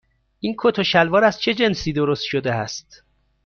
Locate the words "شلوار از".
0.83-1.39